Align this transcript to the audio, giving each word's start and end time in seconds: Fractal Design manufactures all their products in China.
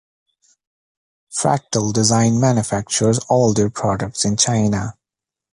Fractal 1.31 1.93
Design 1.93 2.39
manufactures 2.39 3.19
all 3.29 3.53
their 3.53 3.69
products 3.69 4.25
in 4.25 4.35
China. 4.35 4.95